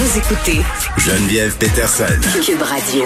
[0.00, 0.60] Vous écoutez
[0.96, 2.06] Geneviève Peterson.
[2.42, 3.04] Cube Radio.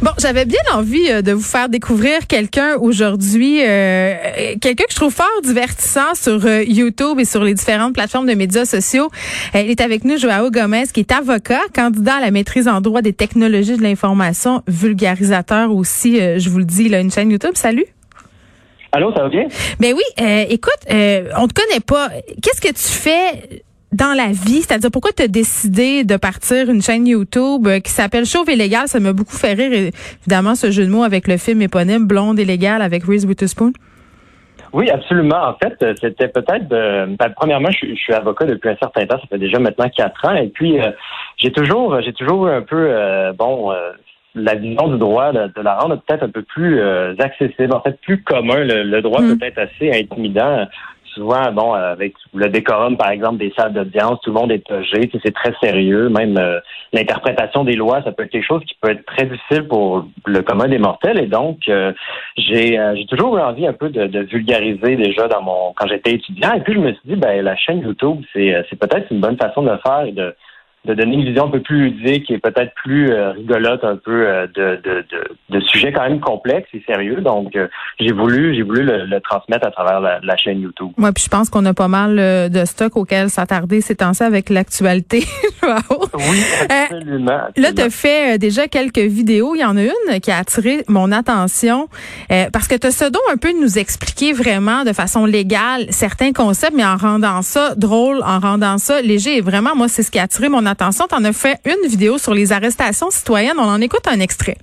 [0.00, 4.14] Bon, j'avais bien envie euh, de vous faire découvrir quelqu'un aujourd'hui, euh,
[4.58, 8.32] quelqu'un que je trouve fort divertissant sur euh, YouTube et sur les différentes plateformes de
[8.32, 9.10] médias sociaux.
[9.52, 13.02] il est avec nous, Joao Gomez, qui est avocat, candidat à la maîtrise en droit
[13.02, 17.52] des technologies de l'information, vulgarisateur aussi, je vous le dis, il a une chaîne YouTube.
[17.52, 17.84] Salut.
[18.92, 19.44] Allô, ça va bien?
[19.78, 22.08] Ben oui, écoute, on te connaît pas.
[22.42, 23.62] Qu'est-ce que tu fais
[23.92, 24.62] dans la vie?
[24.62, 28.56] C'est-à-dire, pourquoi tu as décidé de partir une chaîne YouTube euh, qui s'appelle Chauve et
[28.56, 28.88] légal?
[28.88, 32.38] Ça m'a beaucoup fait rire, évidemment, ce jeu de mots avec le film éponyme Blonde
[32.38, 33.72] et légal avec Reese Witherspoon.
[34.74, 35.42] Oui, absolument.
[35.48, 36.68] En fait, euh, c'était peut-être.
[36.68, 39.18] Ben, premièrement, je, suis avocat depuis un certain temps.
[39.18, 40.34] Ça fait déjà maintenant quatre ans.
[40.34, 40.90] Et puis, euh,
[41.38, 42.92] j'ai toujours, j'ai toujours un peu,
[43.38, 43.72] bon,
[44.34, 46.82] la vision du droit de, la rendre peut-être un peu plus
[47.18, 48.58] accessible, en fait, plus commun.
[48.58, 49.38] Le, droit mm.
[49.38, 50.66] peut être assez intimidant
[51.18, 55.10] souvent, bon, avec le décorum, par exemple, des salles d'audience, tout le monde est âgé,
[55.22, 56.08] c'est très sérieux.
[56.08, 56.60] Même euh,
[56.92, 60.42] l'interprétation des lois, ça peut être quelque chose qui peut être très difficile pour le
[60.42, 61.18] commun des mortels.
[61.20, 61.92] Et donc, euh,
[62.36, 66.14] j'ai euh, toujours eu envie un peu de, de, vulgariser déjà dans mon quand j'étais
[66.14, 66.54] étudiant.
[66.54, 69.36] Et puis je me suis dit, ben la chaîne YouTube, c'est c'est peut-être une bonne
[69.36, 70.34] façon de le faire et de
[70.84, 74.26] de donner une vision un peu plus ludique et peut-être plus euh, rigolote un peu
[74.26, 77.20] euh, de, de, de, de, sujets quand même complexes et sérieux.
[77.20, 77.66] Donc, euh,
[78.00, 80.92] j'ai voulu j'ai voulu le, transmettre à travers la, chaîne YouTube.
[80.96, 82.16] Oui, puis je pense qu'on a pas mal
[82.50, 85.24] de stock auquel s'attarder ces temps-ci avec l'actualité.
[85.62, 89.54] oui, absolument, Là, tu as fait déjà quelques vidéos.
[89.56, 91.88] Il y en a une qui a attiré mon attention
[92.52, 95.86] parce que tu as ce don un peu de nous expliquer vraiment de façon légale
[95.90, 99.38] certains concepts, mais en rendant ça drôle, en rendant ça léger.
[99.38, 100.77] Et vraiment, moi, c'est ce qui a attiré mon attention.
[100.78, 103.58] Tu en as fait une vidéo sur les arrestations citoyennes.
[103.58, 104.56] On en écoute un extrait.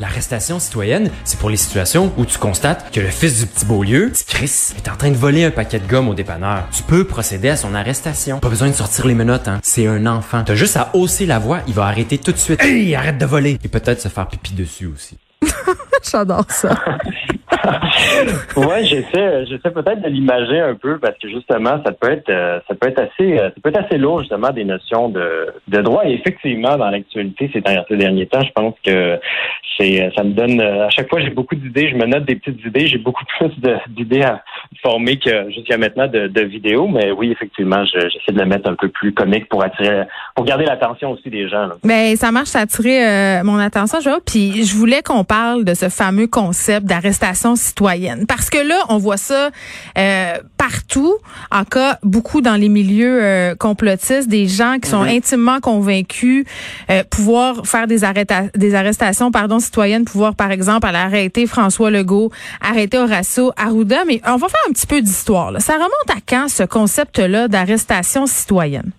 [0.00, 4.08] L'arrestation citoyenne, c'est pour les situations où tu constates que le fils du petit Beaulieu,
[4.08, 6.64] petit Chris, est en train de voler un paquet de gomme au dépanneur.
[6.72, 8.40] Tu peux procéder à son arrestation.
[8.40, 9.60] Pas besoin de sortir les menottes, hein.
[9.62, 10.42] C'est un enfant.
[10.44, 12.60] T'as juste à hausser la voix, il va arrêter tout de suite.
[12.64, 13.58] Hey, arrête de voler!
[13.62, 15.18] Et peut-être se faire pipi dessus aussi.
[16.10, 16.74] J'adore ça.
[18.56, 22.60] ouais, j'essaie, j'essaie peut-être de l'imager un peu parce que justement, ça peut être, euh,
[22.68, 25.82] ça peut être assez, euh, ça peut être assez lourd justement des notions de, de
[25.82, 26.04] droit.
[26.06, 29.18] Et effectivement, dans l'actualité ces, ces derniers temps, je pense que
[29.78, 32.36] c'est, ça me donne, euh, à chaque fois, j'ai beaucoup d'idées, je me note des
[32.36, 33.50] petites idées, j'ai beaucoup plus
[33.88, 34.42] d'idées à
[34.82, 36.88] former que jusqu'à maintenant de, de vidéos.
[36.88, 40.04] Mais oui, effectivement, j'essaie de le mettre un peu plus comique pour attirer,
[40.34, 41.68] pour garder l'attention aussi des gens.
[41.84, 45.64] Mais ben, ça marche, ça a attiré mon attention, je Puis je voulais qu'on parle
[45.64, 48.26] de ce fameux concept d'arrestation citoyenne.
[48.26, 49.50] Parce que là, on voit ça
[49.98, 51.14] euh, partout,
[51.50, 55.08] en cas beaucoup dans les milieux euh, complotistes, des gens qui sont mhm.
[55.08, 56.44] intimement convaincus
[56.90, 58.00] euh, pouvoir faire des,
[58.54, 64.04] des arrestations pardon, citoyennes, pouvoir par exemple aller arrêter François Legault, arrêter Horacio Arruda.
[64.06, 65.52] Mais on va faire un petit peu d'histoire.
[65.60, 68.92] Ça remonte à quand ce concept-là d'arrestation citoyenne?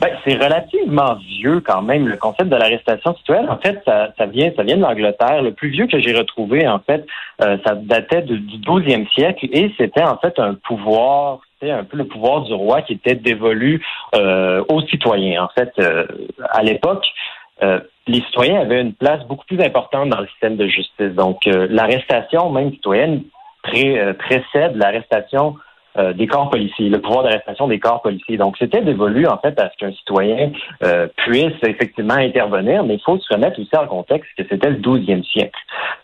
[0.00, 3.48] Ben, c'est relativement vieux quand même le concept de l'arrestation citoyenne.
[3.48, 5.42] En fait, ça, vient, ça vient de l'Angleterre.
[5.42, 7.06] Le plus vieux que j'ai retrouvé, en fait,
[7.42, 11.96] euh, ça datait du 12e siècle et c'était en fait un pouvoir, c'était un peu
[11.96, 13.84] le pouvoir du roi qui était dévolu
[14.14, 15.44] euh, aux citoyens.
[15.44, 16.06] En fait, euh,
[16.50, 17.06] à l'époque,
[18.06, 21.14] les citoyens avaient une place beaucoup plus importante dans le système de justice.
[21.14, 23.22] Donc, l'arrestation même citoyenne
[23.64, 25.56] précède l'arrestation
[25.96, 28.36] euh, des corps policiers, le pouvoir d'arrestation des corps policiers.
[28.36, 30.50] Donc, c'était dévolu, en fait, à ce qu'un citoyen
[30.82, 34.78] euh, puisse effectivement intervenir, mais il faut se remettre aussi en contexte que c'était le
[34.78, 35.56] 12e siècle.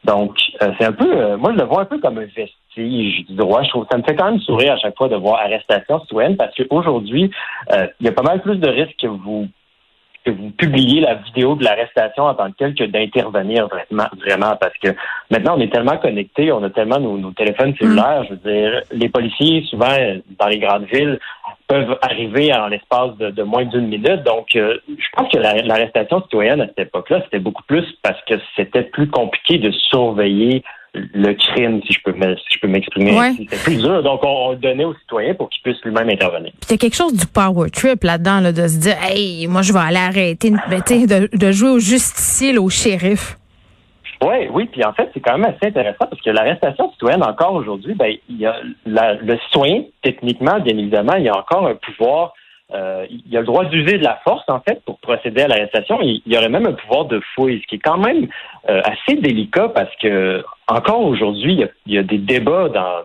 [0.04, 3.34] Donc, euh, c'est un peu, moi, je le vois un peu comme un vestige du
[3.34, 3.64] droit.
[3.64, 6.36] Je trouve ça me fait quand même sourire à chaque fois de voir arrestation citoyenne
[6.36, 7.32] parce qu'aujourd'hui,
[7.72, 9.48] il y a pas mal plus de risques que vous
[10.24, 14.56] que vous publiez la vidéo de l'arrestation en tant que telle que d'intervenir vraiment, vraiment,
[14.56, 14.88] parce que
[15.30, 19.08] maintenant on est tellement connectés, on a tellement nos, téléphones cellulaires, je veux dire, les
[19.08, 19.96] policiers, souvent
[20.38, 21.18] dans les grandes villes,
[21.68, 24.24] peuvent arriver en l'espace de, moins d'une minute.
[24.24, 28.34] Donc, euh, je pense que l'arrestation citoyenne à cette époque-là, c'était beaucoup plus parce que
[28.56, 30.64] c'était plus compliqué de surveiller
[30.94, 33.34] le crime, si je peux si je peux m'exprimer.
[33.36, 34.02] C'était plus dur.
[34.02, 36.52] Donc, on, le donnait aux citoyens pour qu'ils puissent lui-même intervenir.
[36.52, 39.46] Puis il y a quelque chose du power trip là-dedans, là, de se dire, hey,
[39.46, 43.36] moi, je vais aller arrêter, ben, de, de jouer au justicier, au shérif.
[44.22, 47.54] Oui, oui, puis en fait, c'est quand même assez intéressant parce que l'arrestation citoyenne, encore
[47.54, 51.74] aujourd'hui, ben, il y a le citoyen, techniquement, bien évidemment, il y a encore un
[51.74, 52.34] pouvoir
[52.72, 55.98] euh, il a le droit d'user de la force, en fait, pour procéder à l'arrestation.
[56.02, 58.28] Il, y aurait même un pouvoir de fouille, ce qui est quand même
[58.68, 63.02] euh, assez délicat parce que, encore aujourd'hui, il, y a des débats dans,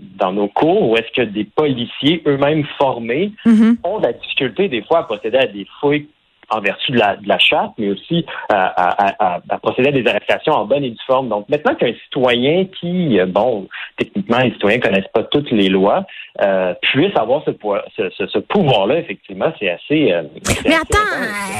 [0.00, 3.76] dans, nos cours où est-ce que des policiers eux-mêmes formés mm-hmm.
[3.84, 6.06] ont de la difficulté, des fois, à procéder à des fouilles
[6.50, 10.66] en vertu de la, de la charte, mais aussi à, procéder à des arrestations en
[10.66, 11.28] bonne et due forme.
[11.28, 16.04] Donc maintenant qu'un citoyen qui, bon, techniquement, les citoyens connaissent pas toutes les lois,
[16.42, 17.50] euh, puisse avoir ce,
[17.96, 20.12] ce, ce, pouvoir-là, effectivement, c'est assez.
[20.12, 20.22] Euh,
[20.64, 20.98] mais attends,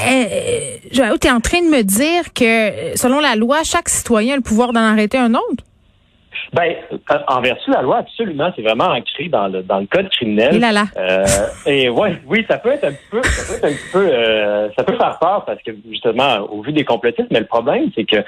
[0.09, 4.37] euh, tu es en train de me dire que selon la loi, chaque citoyen a
[4.37, 5.63] le pouvoir d'en arrêter un autre?
[6.53, 6.75] Ben,
[7.27, 10.55] en vertu de la loi, absolument, c'est vraiment ancré dans le dans le code criminel.
[10.55, 10.85] Et là là.
[10.97, 11.25] Euh,
[11.65, 14.83] et ouais, oui, ça peut être un peu, ça peut être un peu, euh, ça
[14.83, 18.23] peut faire peur parce que justement, au vu des complotistes, mais le problème, c'est que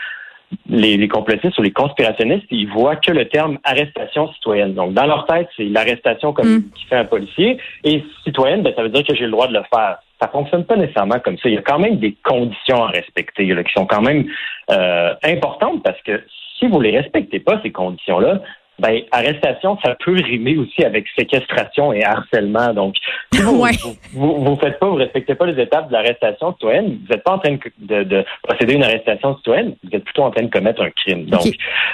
[0.68, 4.74] les, les, complotistes ou les conspirationnistes, ils voient que le terme arrestation citoyenne.
[4.74, 6.64] Donc, dans leur tête, c'est l'arrestation comme mm.
[6.76, 7.58] qui fait un policier.
[7.84, 9.98] Et citoyenne, ben, ça veut dire que j'ai le droit de le faire.
[10.24, 11.50] Ça fonctionne pas nécessairement comme ça.
[11.50, 14.24] Il y a quand même des conditions à respecter là, qui sont quand même
[14.72, 16.24] euh, importantes parce que
[16.58, 18.40] si vous les respectez pas, ces conditions-là,
[18.80, 22.74] ben, arrestation, ça peut rimer aussi avec séquestration et harcèlement.
[22.74, 22.96] Donc,
[23.34, 23.62] si vous
[24.14, 27.34] vous, vous, faites pas, vous respectez pas les étapes de l'arrestation citoyenne, vous n'êtes pas
[27.34, 30.50] en train de, de, procéder à une arrestation citoyenne, vous êtes plutôt en train de
[30.50, 31.26] commettre un crime.
[31.26, 31.48] Donc,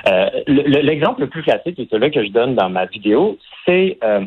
[0.08, 4.22] euh, l'exemple le, plus classique, et celui que je donne dans ma vidéo, c'est euh,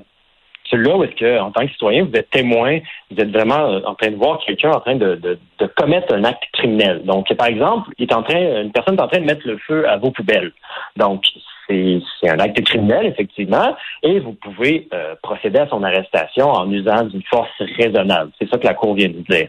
[0.72, 2.78] celui-là où est-ce que, en tant que citoyen, vous êtes témoin,
[3.10, 5.38] vous êtes vraiment euh, en train de voir quelqu'un en train de,
[5.76, 7.02] commettre un acte criminel.
[7.04, 9.58] Donc, par exemple, il est en train, une personne est en train de mettre le
[9.58, 10.52] feu à vos poubelles.
[10.96, 11.24] Donc,
[11.69, 17.04] c'est un acte criminel, effectivement, et vous pouvez euh, procéder à son arrestation en usant
[17.04, 18.30] d'une force raisonnable.
[18.38, 19.48] C'est ça que la Cour vient de dire.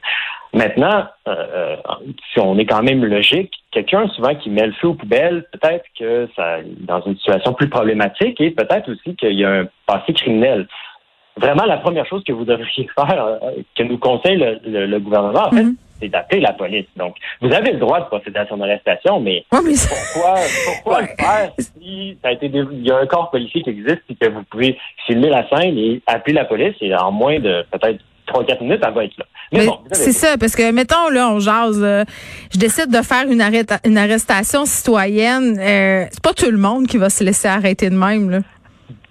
[0.54, 1.78] Maintenant, euh,
[2.32, 5.86] si on est quand même logique, quelqu'un souvent qui met le feu aux poubelles, peut-être
[5.98, 10.14] que ça dans une situation plus problématique et peut-être aussi qu'il y a un passé
[10.14, 10.68] criminel.
[11.38, 13.40] Vraiment, la première chose que vous devriez faire,
[13.76, 16.86] que nous conseille le, gouvernement, en fait, mm-hmm c'est d'appeler la police.
[16.98, 20.36] Donc, vous avez le droit de procéder à son arrestation, mais, pourquoi,
[20.66, 24.02] pourquoi le faire si ça a été il y a un corps policier qui existe
[24.10, 24.78] et que vous pouvez
[25.08, 28.94] filmer la scène et appeler la police et en moins de peut-être 3-4 minutes, elle
[28.94, 29.26] va être là.
[29.52, 32.04] Mais, c'est ça, parce que, mettons, là, on jase, euh,
[32.54, 33.44] je décide de faire une,
[33.86, 35.60] une arrestation citoyenne.
[35.60, 38.40] Euh, c'est pas tout le monde qui va se laisser arrêter de même, là.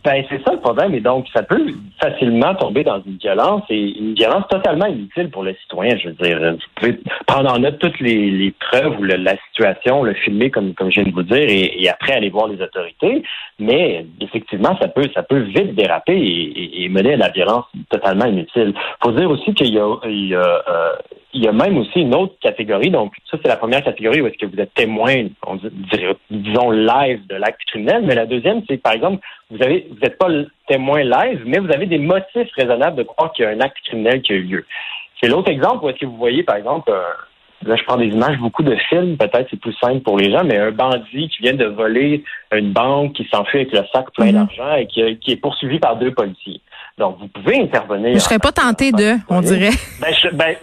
[0.05, 0.95] Ben, c'est ça le problème.
[0.95, 1.65] Et donc, ça peut
[2.01, 5.97] facilement tomber dans une violence et une violence totalement inutile pour le citoyen.
[5.97, 10.15] Je veux dire, vous pouvez prendre en note toutes les, preuves ou la situation, le
[10.15, 13.23] filmer comme, comme je viens de vous dire et, après aller voir les autorités.
[13.61, 18.27] Mais effectivement, ça peut, ça peut vite déraper et, et, mener à la violence totalement
[18.27, 18.75] inutile.
[19.05, 20.93] Faut dire aussi qu'il y a, il y a euh,
[21.35, 22.91] il y a même aussi une autre catégorie.
[22.91, 26.71] Donc, ça, c'est la première catégorie où est-ce que vous êtes témoin, on dirait, disons,
[26.71, 28.03] live de l'acte criminel.
[28.05, 30.29] Mais la deuxième, c'est, par exemple, vous avez, vous n'êtes pas
[30.69, 33.79] témoin live, mais vous avez des motifs raisonnables de croire qu'il y a un acte
[33.85, 34.67] criminel qui a eu lieu.
[35.21, 36.93] C'est l'autre exemple où est-ce que vous voyez, par exemple,
[37.65, 40.45] là, je prends des images, beaucoup de films, peut-être c'est plus simple pour les gens,
[40.45, 44.27] mais un bandit qui vient de voler une banque, qui s'enfuit avec le sac plein
[44.27, 44.33] mm-hmm.
[44.33, 46.61] d'argent et qui, qui est poursuivi par deux policiers.
[46.99, 48.15] Donc, vous pouvez intervenir.
[48.15, 49.71] Je serais pas tenté de, on dirait.
[50.01, 50.57] Ben, ben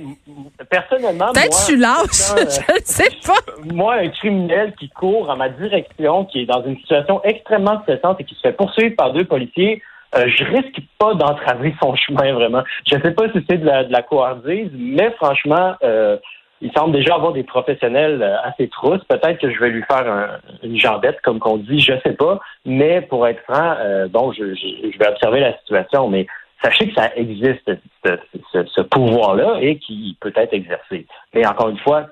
[0.70, 1.32] personnellement.
[1.34, 2.00] Peut-être je suis lâche.
[2.38, 3.74] je ne sais pas.
[3.74, 8.22] Moi, un criminel qui court en ma direction, qui est dans une situation extrêmement stressante
[8.22, 9.82] et qui se fait poursuivre par deux policiers,
[10.16, 12.64] euh, je risque pas d'entraver son chemin vraiment.
[12.88, 16.18] Je ne sais pas si c'est de la, de la couardise, mais franchement, euh,
[16.62, 19.04] il semble déjà avoir des professionnels euh, assez trousses.
[19.06, 22.40] Peut-être que je vais lui faire une jambette, comme qu'on dit, je sais pas.
[22.66, 26.10] Mais pour être franc, euh, bon, je, vais observer la situation.
[26.10, 26.28] Mais
[26.62, 27.72] sachez que ça existe,
[28.04, 31.06] ce, pouvoir-là, et qui peut être exercé.
[31.34, 32.08] Mais encore une fois,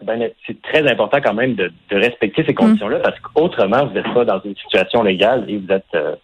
[0.45, 4.39] c'est très important quand même de, respecter ces conditions-là, parce qu'autrement, vous n'êtes pas dans
[4.41, 6.15] une situation légale et vous êtes euh,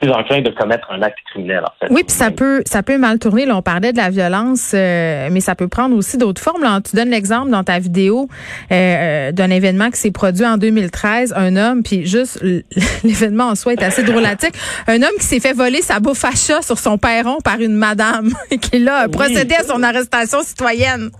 [0.00, 1.62] plus enclin de commettre un acte criminel.
[1.64, 1.92] En fait.
[1.92, 3.46] Oui, puis ça peut ça peut mal tourner.
[3.46, 6.62] Là, on parlait de la violence, euh, mais ça peut prendre aussi d'autres formes.
[6.62, 8.28] Là, tu donnes l'exemple dans ta vidéo
[8.72, 11.34] euh, euh d'un événement qui s'est produit en 2013.
[11.36, 12.42] Un homme, puis juste
[13.04, 14.54] l'événement en soi est assez drôlatique.
[14.86, 17.74] Un homme qui s'est fait voler sa bouffe à chat sur son perron par une
[17.74, 18.30] madame
[18.60, 21.10] qui l'a procédé à son arrestation citoyenne.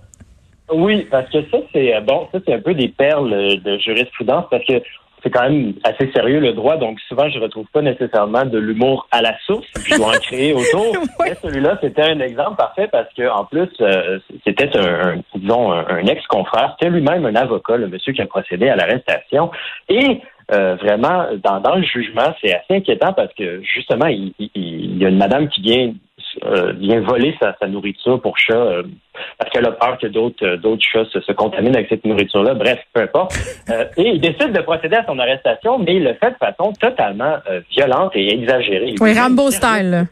[0.73, 4.65] Oui, parce que ça, c'est bon, ça, c'est un peu des perles de jurisprudence parce
[4.65, 4.81] que
[5.23, 9.07] c'est quand même assez sérieux le droit, donc souvent je retrouve pas nécessairement de l'humour
[9.11, 10.93] à la source, je dois en créer autour.
[11.19, 16.05] Mais celui-là, c'était un exemple parfait parce que en plus, euh, c'était un, disons un,
[16.05, 19.51] ex-confrère, c'était lui-même un avocat, le monsieur qui a procédé à l'arrestation.
[19.89, 20.21] Et
[20.53, 25.05] euh, vraiment, dans, dans le jugement, c'est assez inquiétant parce que justement, il, il, y
[25.05, 25.93] a une madame qui vient
[26.45, 28.83] euh, vient voler sa, nourriture pour chat euh,
[29.41, 32.53] parce qu'elle a peur que d'autres euh, d'autres chats se, contaminent avec cette nourriture-là.
[32.53, 33.35] Bref, peu importe.
[33.97, 37.37] et il décide de procéder à son arrestation, mais il le fait de façon totalement
[37.71, 38.95] violente et exagérée.
[38.99, 40.07] Oui, Rambo style.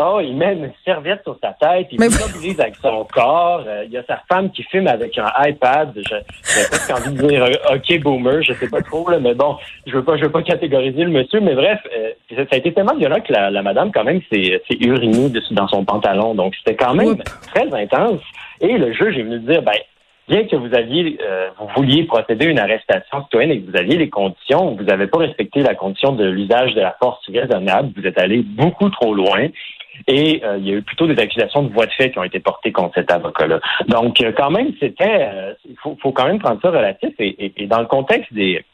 [0.00, 3.62] Oh, il met une serviette sur sa tête, il mobilise avec son corps.
[3.66, 5.92] Euh, il y a sa femme qui filme avec un iPad.
[5.94, 9.58] J'ai presque envie de dire euh, OK boomer, je sais pas trop là, mais bon,
[9.86, 12.72] je veux pas, je veux pas catégoriser le monsieur, mais bref, euh, ça a été
[12.72, 16.94] tellement violent que la, madame quand même s'est urinée dans son pantalon, donc c'était quand
[16.94, 17.18] même
[17.54, 18.20] très intense.
[18.62, 19.72] Et le juge est venu dire, ben
[20.28, 23.76] bien que vous aviez, euh, vous vouliez procéder à une arrestation citoyenne et que vous
[23.76, 27.90] aviez les conditions, vous n'avez pas respecté la condition de l'usage de la force raisonnable.
[27.96, 29.48] Vous êtes allé beaucoup trop loin.
[30.06, 32.24] Et euh, il y a eu plutôt des accusations de voie de fait qui ont
[32.24, 33.60] été portées contre cet avocat-là.
[33.88, 35.28] Donc, euh, quand même, c'était,
[35.68, 37.12] il faut, quand même prendre ça relatif.
[37.18, 38.64] Et, dans le contexte des,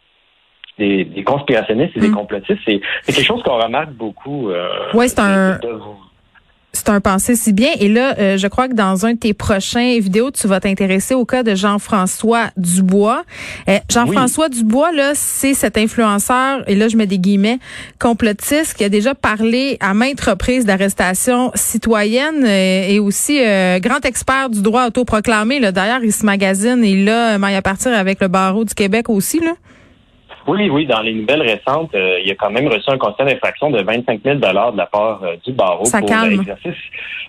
[0.78, 2.14] des, conspirationnistes et des mm.
[2.14, 4.50] complotistes, c'est quelque chose qu'on remarque beaucoup.
[4.95, 5.59] oui, c'est un.
[6.75, 7.70] C'est un pensée si bien.
[7.80, 11.14] Et là, euh, je crois que dans un de tes prochains vidéos, tu vas t'intéresser
[11.14, 13.25] au cas de Jean-François Dubois.
[13.68, 17.58] Euh, Jean-François Dubois, là, c'est cet influenceur, et là, je mets des guillemets,
[17.98, 23.38] complotiste, qui a déjà parlé à maintes reprises d'arrestation citoyenne euh, et aussi
[23.80, 25.60] grand expert du droit autoproclamé.
[25.72, 29.40] D'ailleurs, il se magazine et là, il à partir avec le barreau du Québec aussi.
[29.40, 29.54] Là.
[30.49, 33.71] Oui, oui, dans les nouvelles récentes, euh, il a quand même reçu un constat d'infraction
[33.71, 36.33] de 25 000 de la part euh, du barreau Ça pour calme.
[36.33, 36.75] exercice.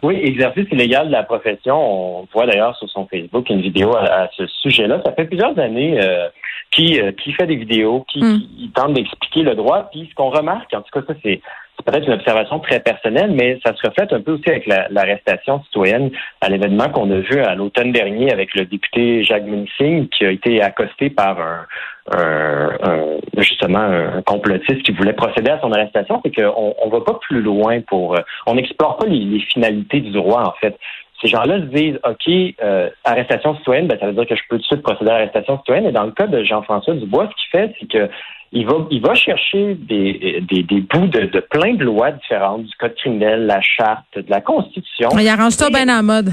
[0.01, 1.75] Oui, exercice illégal de la profession.
[2.21, 5.01] On voit d'ailleurs sur son Facebook une vidéo à, ce sujet-là.
[5.05, 6.29] Ça fait plusieurs années euh,
[6.71, 8.71] qu'il qui fait des vidéos, qui, hmm.
[8.73, 9.89] tente d'expliquer le droit.
[9.91, 11.41] Puis ce qu'on remarque, en tout cas, ça c'est
[11.79, 15.63] c'est peut-être une observation très personnelle, mais ça se reflète un peu aussi avec l'arrestation
[15.63, 20.25] citoyenne à l'événement qu'on a vu à l'automne dernier avec le député Jacques Munsing qui
[20.25, 21.65] a été accosté par un,
[23.37, 27.41] justement un complotiste qui voulait procéder à son arrestation, c'est qu'on on va pas plus
[27.41, 30.77] loin pour on n'explore pas les, finalités du droit en fait.
[31.21, 34.57] Ces gens-là se disent OK, euh, arrestation citoyenne, ben, ça veut dire que je peux
[34.57, 35.85] tout de suite procéder à l'arrestation citoyenne.
[35.85, 38.09] Et dans le cas de Jean-François Dubois, ce qu'il fait, c'est que
[38.51, 42.63] il va, il va chercher des, des, des bouts de, de, plein de lois différentes,
[42.63, 45.09] du code criminel, la charte, de la Constitution.
[45.19, 46.31] Il arrange ça bien en mode.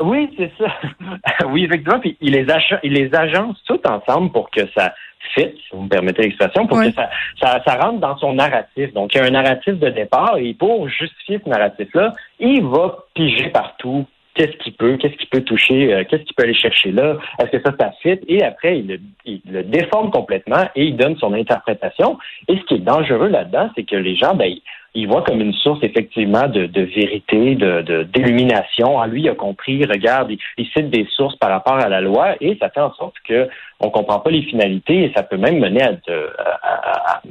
[0.00, 0.66] Oui, c'est ça.
[1.48, 2.00] oui, effectivement.
[2.00, 2.46] Puis il les,
[2.82, 4.94] il les agence toutes ensemble pour que ça
[5.34, 7.08] fit, si vous me permettez l'expression, pour que ça,
[7.40, 8.92] ça, ça, rentre dans son narratif.
[8.92, 12.98] Donc, il y a un narratif de départ et pour justifier ce narratif-là, il va
[13.14, 16.92] piger partout qu'est-ce qu'il peut, qu'est-ce qu'il peut toucher, euh, qu'est-ce qu'il peut aller chercher
[16.92, 19.00] là, est-ce que ça, ça et après, il
[19.46, 22.18] le, déforme complètement et il donne son interprétation.
[22.48, 24.52] Et ce qui est dangereux là-dedans, c'est que les gens, ben,
[24.94, 29.00] ils voient comme une source effectivement de, vérité, de d'illumination.
[29.00, 32.36] ah, lui, il a compris, regarde, il, cite des sources par rapport à la loi
[32.40, 33.48] et ça fait en sorte que
[33.80, 37.22] on comprend pas les finalités et ça peut même mener à,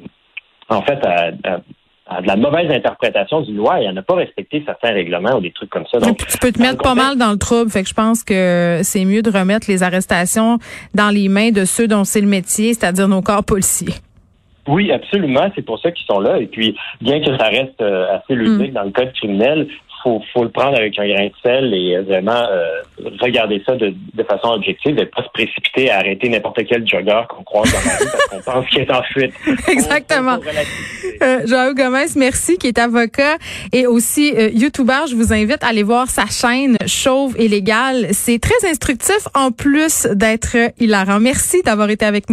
[0.69, 1.31] en fait à,
[2.09, 5.51] de la mauvaise interprétation du loi et à ne pas respecter certains règlements ou des
[5.51, 5.99] trucs comme ça.
[5.99, 7.71] Donc, tu peux te mettre pas mal dans le trouble.
[7.71, 10.59] Fait que je pense que c'est mieux de remettre les arrestations
[10.93, 13.93] dans les mains de ceux dont c'est le métier, c'est-à-dire nos corps policiers.
[14.67, 15.51] Oui, absolument.
[15.55, 16.39] C'est pour ça qu'ils sont là.
[16.39, 18.75] Et puis, bien que ça reste euh, assez ludique mm.
[18.75, 19.67] dans le code criminel,
[20.03, 22.81] faut, faut le prendre avec un grain de sel et vraiment euh,
[23.21, 27.21] regarder ça de, de, façon objective et pas se précipiter à arrêter n'importe quel jogger
[27.29, 29.33] qu'on croise dans la rue parce qu'on pense qu'il est en fuite.
[29.67, 30.37] Exactement.
[31.21, 33.37] Euh, Joao Gomez, merci, qui est avocat
[33.71, 35.07] et aussi euh, YouTuber.
[35.09, 38.07] Je vous invite à aller voir sa chaîne Chauve et Légal.
[38.11, 41.19] C'est très instructif en plus d'être hilarant.
[41.19, 42.31] Merci d'avoir été avec nous.